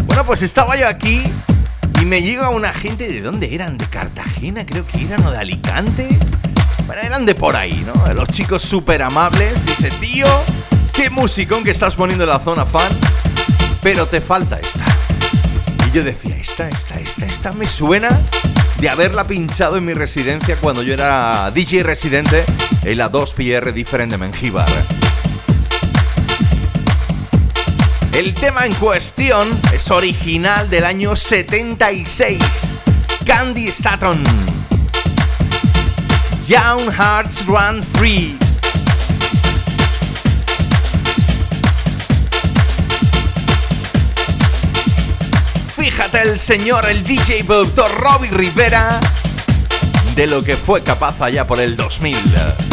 [0.05, 1.56] Bueno, pues estaba yo aquí y
[2.07, 6.07] me llega una gente de dónde eran, de Cartagena, creo que eran, o de Alicante.
[6.85, 8.13] Bueno, eran de por ahí, ¿no?
[8.13, 9.65] Los chicos súper amables.
[9.65, 10.25] Dice, tío,
[10.93, 12.97] qué musicón que estás poniendo en la zona fan,
[13.81, 14.85] pero te falta esta.
[15.85, 18.09] Y yo decía, esta, esta, esta, esta me suena
[18.79, 22.45] de haberla pinchado en mi residencia cuando yo era DJ residente
[22.83, 25.06] en la 2PR Different de Mengíbar.
[28.17, 32.79] El tema en cuestión es original del año 76,
[33.23, 34.23] Candy Staton.
[36.47, 38.35] Young Hearts Run Free.
[45.75, 48.99] Fíjate el señor, el DJ productor Robbie Rivera,
[50.15, 52.66] de lo que fue capaz allá por el 2000.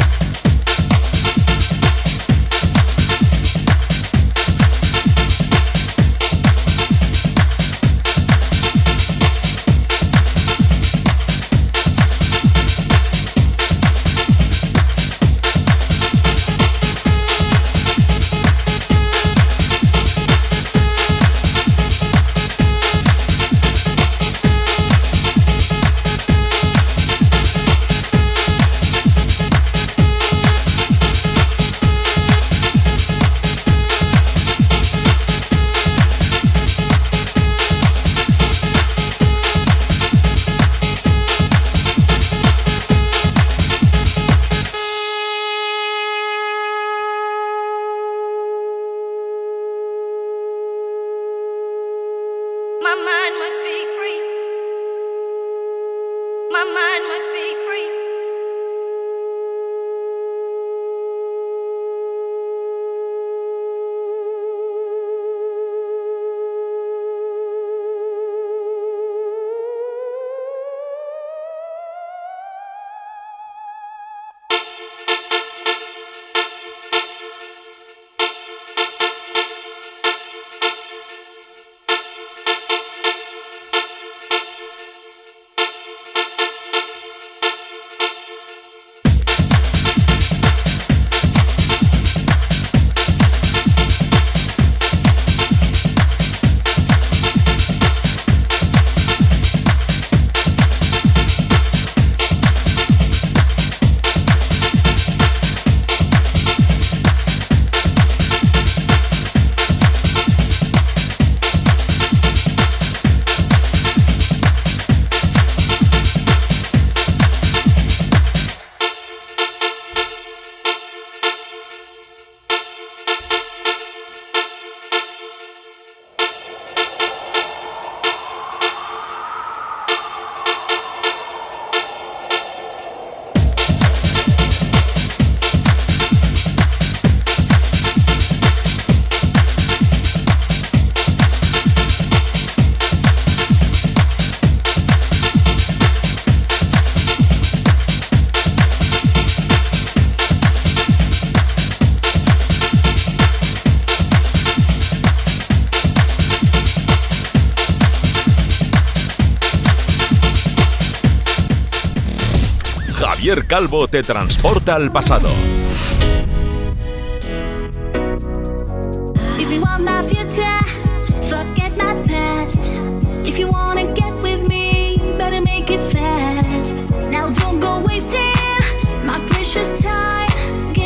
[163.42, 165.28] Calvo te transporta al pasado.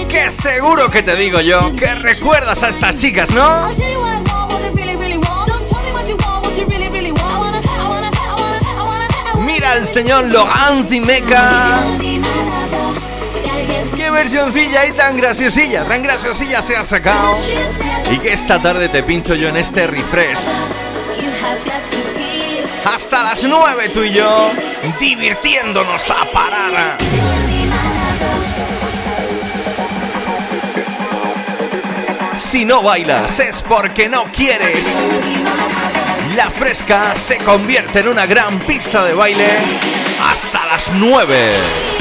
[0.09, 3.69] Que seguro que te digo yo que recuerdas a estas chicas, ¿no?
[9.45, 11.98] Mira al señor Logan Zimeca
[14.19, 17.39] versioncilla y tan graciosilla, tan graciosilla se ha sacado.
[18.11, 20.83] Y que esta tarde te pincho yo en este refresh.
[22.85, 24.51] Hasta las 9 tú y yo,
[24.99, 26.99] divirtiéndonos a parar.
[32.39, 35.21] Si no bailas es porque no quieres.
[36.35, 39.47] La fresca se convierte en una gran pista de baile
[40.21, 41.98] hasta las 9.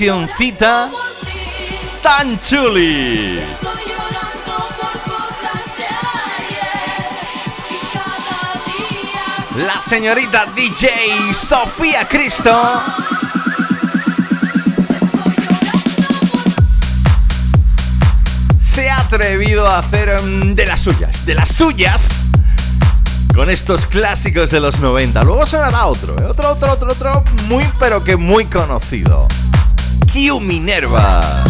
[0.00, 0.88] Y cada
[2.74, 3.10] día
[9.66, 12.50] La señorita DJ Sofía Cristo
[18.64, 22.24] se ha atrevido a hacer mm, de las suyas, de las suyas,
[23.34, 25.24] con estos clásicos de los 90.
[25.24, 26.24] Luego sonará otro, ¿eh?
[26.24, 29.28] otro, otro, otro, otro, muy pero que muy conocido.
[30.20, 31.49] Q Minerva.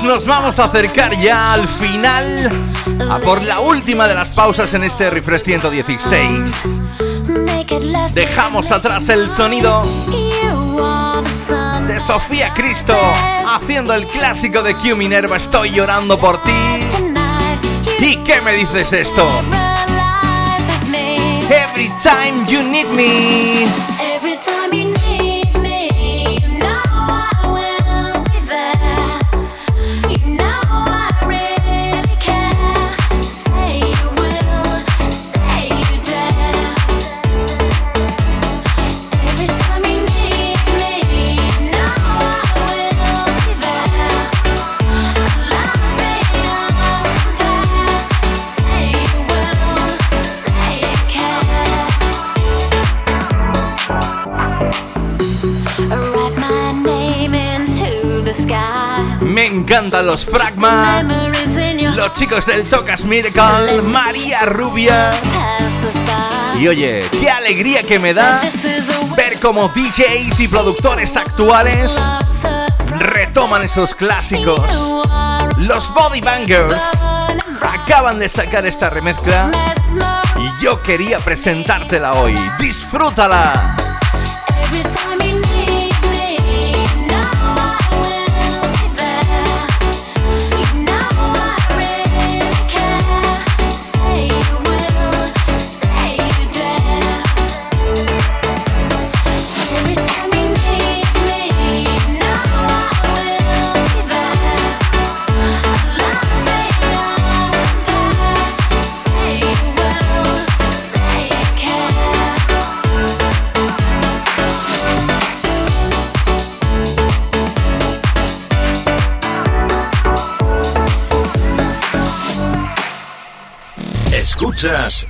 [0.00, 2.72] Pues nos vamos a acercar ya al final,
[3.10, 6.80] a por la última de las pausas en este Refresh 116.
[7.44, 9.82] Make it last Dejamos atrás el sonido
[11.86, 12.96] de Sofía Cristo
[13.46, 16.50] haciendo el clásico de Q Minerva, Estoy llorando por ti.
[17.98, 19.28] ¿Y qué me dices esto?
[21.50, 23.89] Every time you need me.
[59.90, 65.12] Los Fragma, los chicos del Tocas Miracle, María Rubia.
[66.58, 68.40] Y oye, qué alegría que me da
[69.16, 72.00] ver cómo DJs y productores actuales
[72.98, 75.04] retoman esos clásicos.
[75.58, 77.04] Los Body Bangers
[77.60, 79.50] acaban de sacar esta remezcla
[80.38, 82.34] y yo quería presentártela hoy.
[82.58, 83.69] ¡Disfrútala!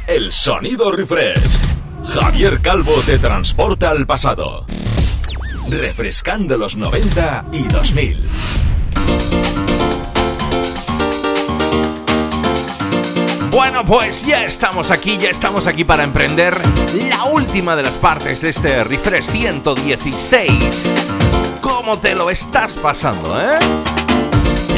[0.06, 1.40] El sonido refresh.
[2.06, 4.64] Javier Calvo te transporta al pasado.
[5.68, 8.28] Refrescando los 90 y 2000.
[13.50, 16.56] Bueno, pues ya estamos aquí, ya estamos aquí para emprender
[17.08, 21.10] la última de las partes de este Refresh 116.
[21.60, 23.58] ¿Cómo te lo estás pasando, eh?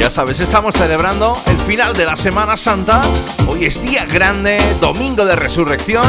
[0.03, 3.01] Ya sabes, estamos celebrando el final de la Semana Santa.
[3.47, 6.03] Hoy es día grande, domingo de resurrección.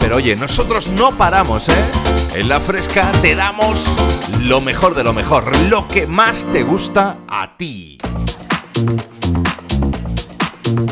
[0.00, 1.84] Pero oye, nosotros no paramos, ¿eh?
[2.32, 3.94] En la fresca te damos
[4.40, 7.98] lo mejor de lo mejor, lo que más te gusta a ti.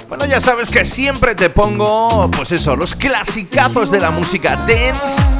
[0.06, 5.38] Bueno, ya sabes que siempre te pongo, pues eso, los clasicazos de la música dance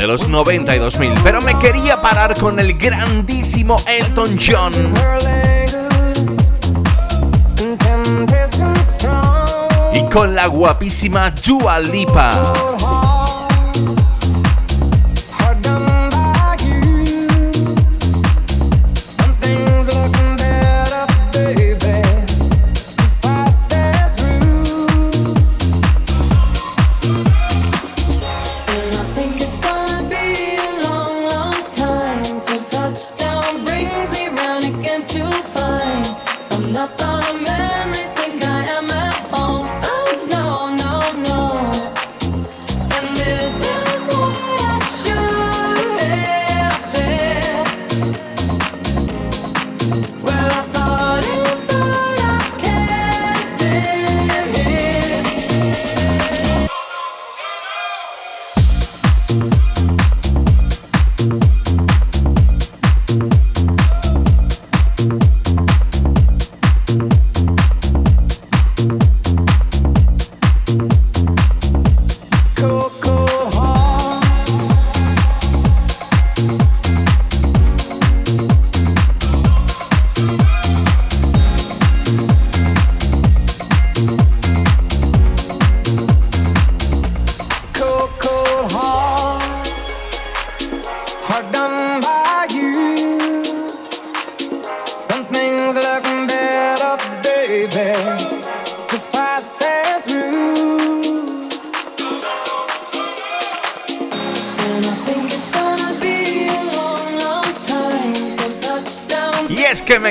[0.00, 1.12] de los 90 y 2000.
[1.22, 4.72] Pero me quería parar con el grandísimo Elton John.
[9.92, 12.79] Y con la guapísima Dua Lipa.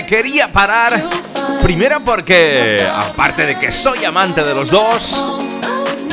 [0.10, 1.00] Quería parar.
[1.62, 5.32] Primero porque, aparte de que soy amante de los dos,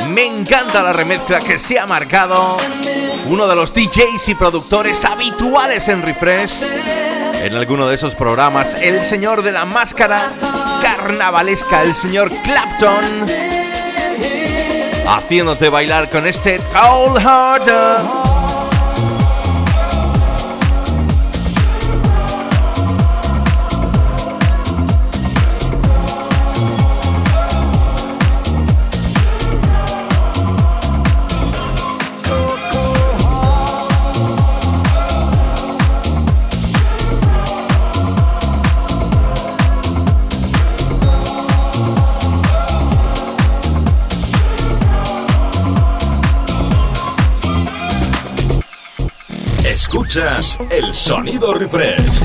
[0.09, 2.57] me encanta la remezcla que se ha marcado
[3.25, 6.71] uno de los DJs y productores habituales en Refresh.
[7.41, 10.31] En alguno de esos programas, el señor de la máscara
[10.79, 13.03] carnavalesca, el señor Clapton,
[15.07, 18.26] haciéndote bailar con este Cold Heart.
[50.69, 52.21] El sonido refresh.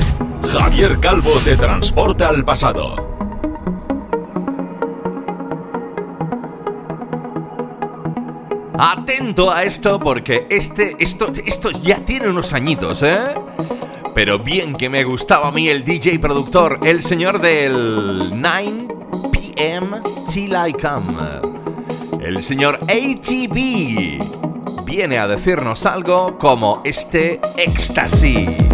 [0.53, 2.95] Javier Calvo te transporta al pasado.
[8.79, 13.19] Atento a esto porque este, esto, esto ya tiene unos añitos, ¿eh?
[14.15, 18.87] Pero bien que me gustaba a mí el DJ productor, el señor del 9
[19.57, 19.99] PM
[20.31, 21.41] Till I Come.
[22.21, 24.52] El señor ATB
[24.95, 28.72] viene a decirnos algo como este éxtasis.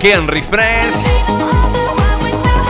[0.00, 1.20] Aquí en Refresh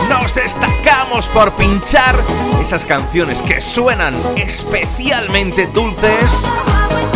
[0.09, 2.13] nos destacamos por pinchar
[2.59, 6.49] esas canciones que suenan especialmente dulces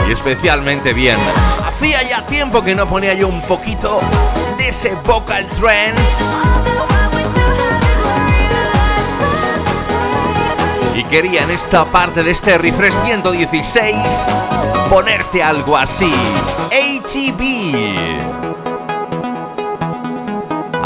[0.08, 1.18] y especialmente bien.
[1.68, 4.00] Hacía ya tiempo que no ponía yo un poquito
[4.58, 6.48] de ese vocal trance
[10.96, 13.94] y quería en esta parte de este refresh 116
[14.90, 16.10] ponerte algo así.
[16.72, 18.45] ATB.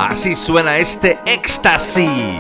[0.10, 2.40] Así suena este éxtasis.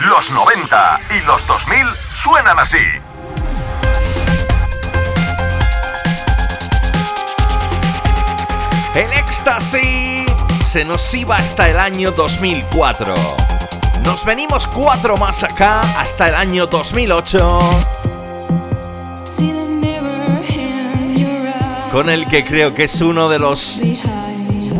[0.00, 1.86] Los 90 y los 2000
[2.22, 2.76] suenan así.
[8.94, 10.30] El éxtasis
[10.62, 13.47] se nos iba hasta el año 2004.
[14.08, 17.58] Nos venimos cuatro más acá hasta el año 2008
[19.24, 21.90] See the mirror in your eye.
[21.92, 23.78] con el que creo que es uno de los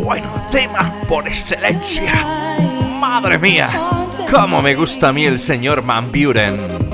[0.02, 2.10] buenos temas por excelencia.
[2.98, 3.68] Madre mía,
[4.30, 6.87] cómo me gusta a mí el señor Van Buren.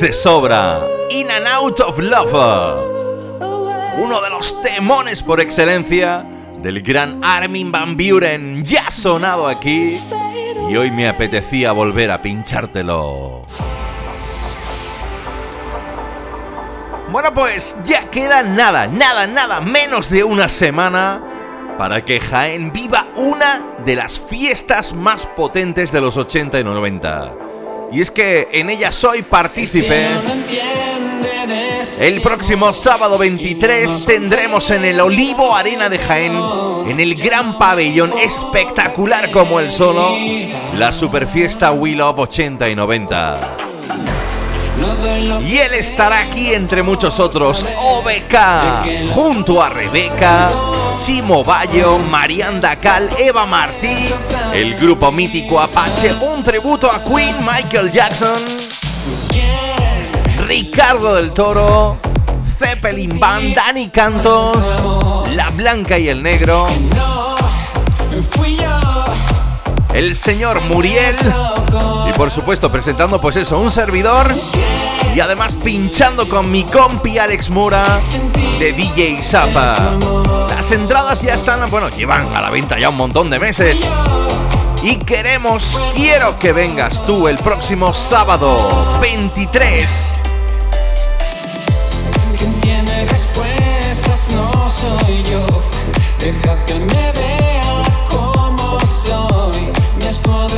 [0.00, 0.80] De sobra.
[1.10, 2.32] In and Out of Love.
[3.98, 6.24] Uno de los temones por excelencia
[6.62, 8.64] del gran Armin Van Buren.
[8.64, 10.00] Ya sonado aquí.
[10.70, 13.44] Y hoy me apetecía volver a pinchártelo.
[17.10, 21.22] Bueno, pues ya queda nada, nada, nada, menos de una semana
[21.76, 27.41] para que Jaén viva una de las fiestas más potentes de los 80 y 90.
[27.92, 30.06] Y es que en ella soy partícipe
[32.00, 36.32] El próximo sábado 23 tendremos en el Olivo Arena de Jaén,
[36.86, 40.16] en el gran pabellón espectacular como el solo,
[40.74, 43.61] la superfiesta We Love 80 y 90.
[45.44, 50.50] Y él estará aquí entre muchos otros, OBK, junto a Rebeca,
[50.98, 54.12] Chimo Bayo, Marianda Cal, Eva Martí,
[54.54, 58.40] el grupo mítico Apache, un tributo a Queen, Michael Jackson,
[60.46, 61.98] Ricardo del Toro,
[62.46, 64.82] Zeppelin Band, Dani Cantos,
[65.34, 66.68] La Blanca y el Negro,
[69.92, 71.14] el señor Muriel
[72.16, 74.32] por supuesto presentando pues eso, un servidor
[75.14, 78.00] y además pinchando con mi compi Alex Mura
[78.58, 79.98] de DJ Zapa.
[80.48, 84.02] Las entradas ya están, bueno, llevan a la venta ya un montón de meses.
[84.82, 90.18] Y queremos, quiero que vengas tú el próximo sábado 23.
[92.36, 95.46] Quien tiene respuestas no soy yo.
[96.18, 97.62] Dejad que me vea
[98.08, 99.72] como soy.
[99.98, 100.48] Mi escudo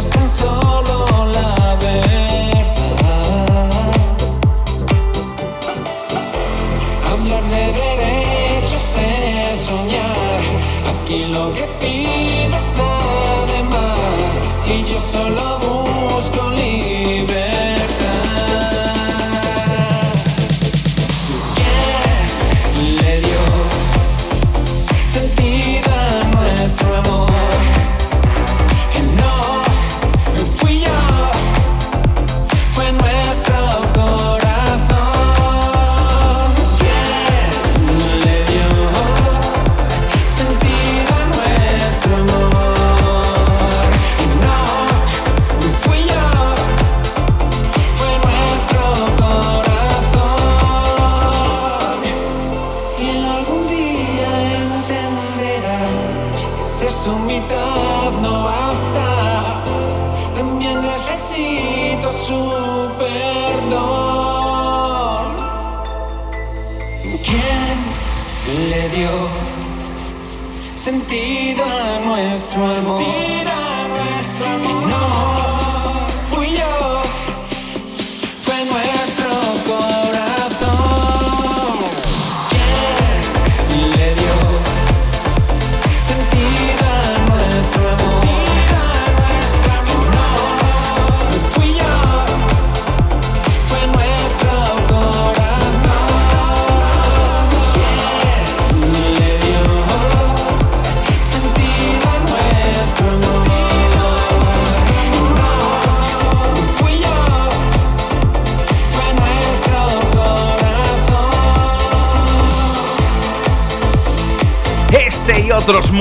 [11.05, 14.59] Aquí lo que pido está de más.
[14.67, 16.04] Y yo solo busco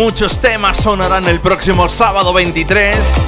[0.04, 3.22] muchos temas sonarán el próximo sábado 23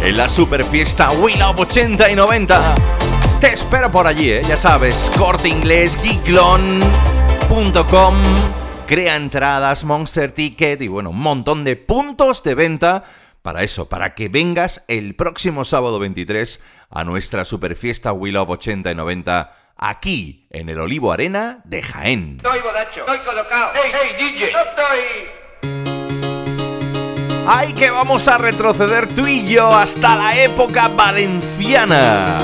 [0.00, 2.76] en la super fiesta We Love 80 y 90.
[3.40, 4.40] Te espero por allí, ¿eh?
[4.46, 6.84] ya sabes, corte inglés, geeklon.com,
[8.86, 13.02] crea entradas, Monster Ticket y bueno, un montón de puntos de venta
[13.42, 18.50] para eso, para que vengas el próximo sábado 23 a nuestra super fiesta We Love
[18.50, 22.36] 80 y 90 aquí en el Olivo Arena de Jaén.
[22.36, 23.72] Estoy bodacho, estoy colocado.
[23.74, 24.52] ¡Hey, hey, DJ!
[24.52, 25.19] ¡No estoy!
[27.52, 32.38] ¡Ay, que vamos a retroceder tú y yo hasta la época valenciana!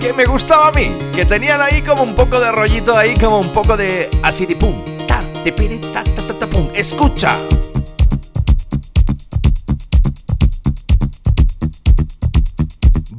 [0.00, 3.38] Que me gustaba a mí, que tenían ahí como un poco de rollito ahí, como
[3.38, 4.74] un poco de así de pum,
[5.06, 6.70] ta, te piri, ta, ta, ta, ta, pum.
[6.74, 7.38] ¡Escucha!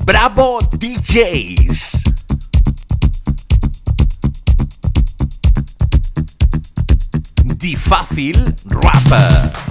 [0.04, 2.04] ¡Bravo DJs!
[7.46, 9.65] Di Fácil Rapper.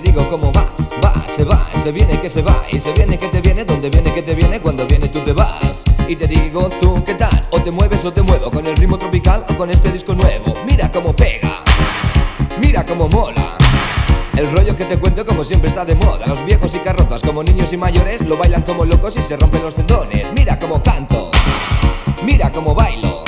[0.00, 0.64] Te digo cómo va
[1.02, 3.90] Va, se va, se viene que se va Y se viene que te viene, donde
[3.90, 7.44] viene que te viene Cuando viene tú te vas Y te digo tú qué tal
[7.50, 10.54] O te mueves o te muevo Con el ritmo tropical o con este disco nuevo
[10.66, 11.64] Mira cómo pega
[12.60, 13.56] Mira cómo mola
[14.36, 16.26] El rollo que te cuento como siempre está de moda.
[16.28, 19.62] Los viejos y carrozas como niños y mayores lo bailan como locos y se rompen
[19.62, 20.32] los tendones.
[20.32, 21.32] Mira cómo canto,
[22.22, 23.27] mira cómo bailo.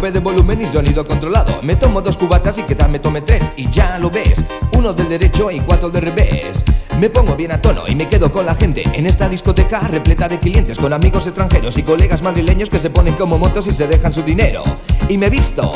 [0.00, 1.58] de volumen y sonido controlado.
[1.62, 4.44] Me tomo dos cubatas y quizás me tome tres Y ya lo ves,
[4.76, 6.64] uno del derecho y cuatro del revés.
[7.00, 8.84] Me pongo bien a tono y me quedo con la gente.
[8.94, 13.14] En esta discoteca repleta de clientes Con amigos extranjeros y colegas madrileños Que se ponen
[13.14, 14.62] como motos y se dejan su dinero.
[15.08, 15.72] Y me visto,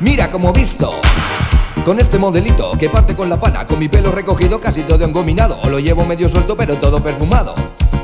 [0.00, 0.90] mira como visto.
[1.84, 5.58] Con este modelito que parte con la pana, con mi pelo recogido casi todo engominado.
[5.70, 7.54] Lo llevo medio suelto pero todo perfumado.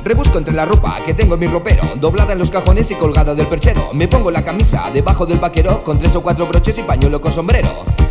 [0.05, 3.35] Rebusco entre la ropa que tengo en mi ropero, doblada en los cajones y colgada
[3.35, 3.93] del perchero.
[3.93, 7.33] Me pongo la camisa debajo del vaquero con tres o cuatro broches y pañuelo con
[7.33, 7.71] sombrero.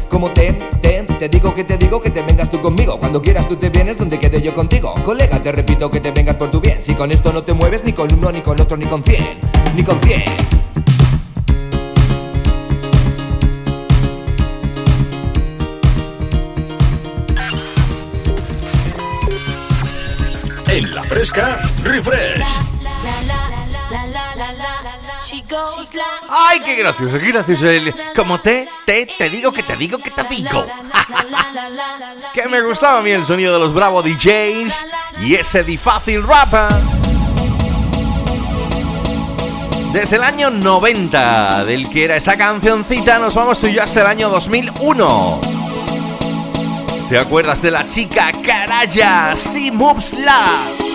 [0.10, 3.00] Como te, te, te digo que te digo que te vengas tú conmigo.
[3.00, 4.94] Cuando quieras tú te vienes donde quede yo contigo.
[5.04, 6.82] Colega, te repito que te vengas por tu bien.
[6.82, 9.26] Si con esto no te mueves ni con uno, ni con otro, ni con cien,
[9.76, 10.24] ni con cien.
[20.68, 22.42] En la fresca, refresh.
[26.30, 27.70] ¡Ay, qué gracioso, qué gracioso!
[27.70, 30.66] El- Como te, te, te digo que te digo que te digo.
[32.34, 34.86] Que me gustaba a mí el sonido de los Bravo DJs
[35.22, 36.54] y ese difácil rap.
[39.94, 44.02] Desde el año 90, del que era esa cancioncita, nos vamos tú y yo hasta
[44.02, 45.57] el año 2001.
[47.10, 49.34] ¿Te acuerdas de la chica Caraya?
[49.38, 50.87] Si moves la.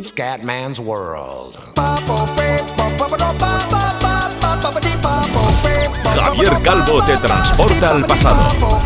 [0.00, 1.58] Dong dong Scatman's World.
[6.14, 8.78] Javier Calvo te transporta al pasado.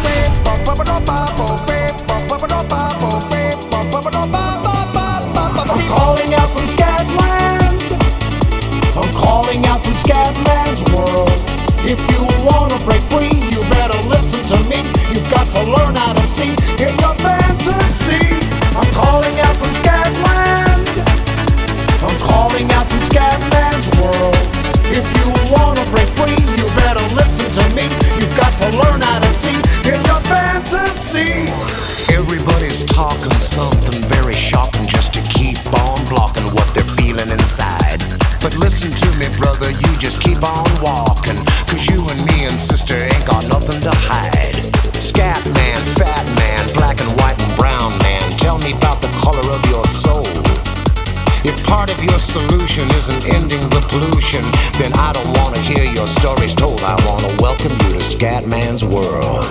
[5.66, 7.82] I'm calling out from Scatland.
[8.96, 11.30] I'm calling out from Scatman's world.
[11.86, 14.82] If you wanna break free, you better listen to me.
[15.12, 17.43] You've got to learn how to see in your fantasy.
[32.94, 37.98] Talking something very shocking just to keep on blocking what they're feeling inside.
[38.38, 41.34] But listen to me, brother, you just keep on walking.
[41.66, 44.54] Cause you and me and sister ain't got nothing to hide.
[44.94, 49.42] Scat man, fat man, black and white and brown man, tell me about the color
[49.42, 50.30] of your soul.
[51.42, 54.46] If part of your solution isn't ending the pollution,
[54.78, 56.78] then I don't wanna hear your stories told.
[56.86, 59.42] I wanna welcome you to Scatman's world.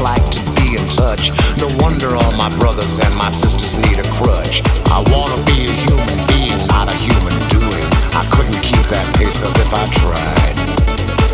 [0.00, 1.30] Like to be in touch.
[1.58, 4.62] No wonder all my brothers and my sisters need a crutch.
[4.86, 7.86] I wanna be a human being, not a human doing.
[8.14, 10.56] I couldn't keep that pace up if I tried.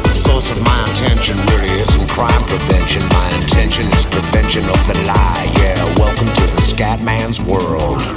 [0.04, 3.02] The source of my intention really isn't crime prevention.
[3.12, 5.46] My intention is prevention of the lie.
[5.60, 8.13] Yeah, welcome to the Scatman's world.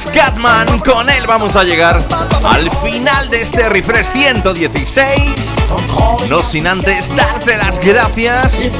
[0.00, 0.78] John Scatman!
[0.80, 2.02] Con él vamos a llegar
[2.44, 5.56] al final de este refresh 116.
[6.28, 8.70] No sin antes darte las gracias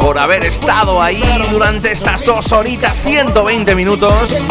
[0.00, 4.42] por haber estado ahí durante estas dos horitas 120 minutos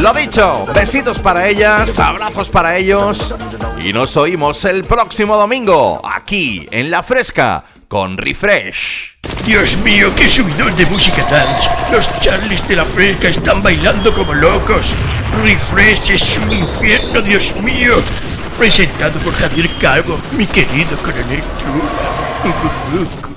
[0.00, 3.34] Lo dicho, besitos para ellas, abrazos para ellos
[3.80, 9.14] y nos oímos el próximo domingo aquí en La Fresca con Refresh.
[9.44, 11.68] Dios mío, qué subidón de música dance.
[11.92, 14.92] Los Charlies de la Fresca están bailando como locos.
[15.42, 17.94] Refresh es un infierno, Dios mío.
[18.58, 23.33] Presentado por Javier Calvo, mi querido coronel Trula.